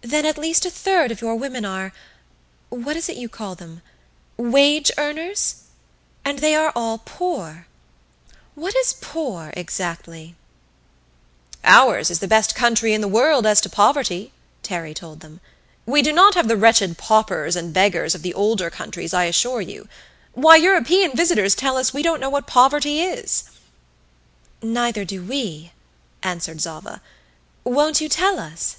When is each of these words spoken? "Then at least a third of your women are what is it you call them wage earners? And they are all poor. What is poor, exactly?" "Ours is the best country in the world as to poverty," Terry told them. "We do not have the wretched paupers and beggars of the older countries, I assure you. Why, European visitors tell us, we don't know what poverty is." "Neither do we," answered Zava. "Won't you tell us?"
"Then 0.00 0.24
at 0.24 0.38
least 0.38 0.64
a 0.64 0.70
third 0.70 1.10
of 1.10 1.20
your 1.20 1.34
women 1.36 1.64
are 1.66 1.92
what 2.70 2.96
is 2.96 3.08
it 3.10 3.16
you 3.18 3.28
call 3.28 3.54
them 3.56 3.82
wage 4.38 4.90
earners? 4.96 5.64
And 6.24 6.38
they 6.38 6.54
are 6.54 6.72
all 6.74 6.98
poor. 7.04 7.66
What 8.54 8.74
is 8.76 8.94
poor, 9.00 9.52
exactly?" 9.54 10.34
"Ours 11.64 12.10
is 12.12 12.20
the 12.20 12.28
best 12.28 12.54
country 12.54 12.94
in 12.94 13.00
the 13.02 13.08
world 13.08 13.44
as 13.44 13.60
to 13.62 13.68
poverty," 13.68 14.32
Terry 14.62 14.94
told 14.94 15.18
them. 15.20 15.40
"We 15.84 16.00
do 16.00 16.12
not 16.12 16.36
have 16.36 16.46
the 16.48 16.56
wretched 16.56 16.96
paupers 16.96 17.54
and 17.56 17.74
beggars 17.74 18.14
of 18.14 18.22
the 18.22 18.32
older 18.34 18.70
countries, 18.70 19.12
I 19.12 19.24
assure 19.24 19.60
you. 19.60 19.88
Why, 20.32 20.54
European 20.56 21.12
visitors 21.16 21.54
tell 21.56 21.76
us, 21.76 21.92
we 21.92 22.02
don't 22.04 22.20
know 22.20 22.30
what 22.30 22.46
poverty 22.46 23.02
is." 23.02 23.44
"Neither 24.62 25.04
do 25.04 25.22
we," 25.24 25.72
answered 26.22 26.60
Zava. 26.62 27.02
"Won't 27.64 28.00
you 28.00 28.08
tell 28.08 28.38
us?" 28.38 28.76